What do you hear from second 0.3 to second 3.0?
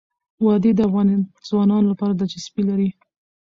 وادي د افغان ځوانانو لپاره دلچسپي لري.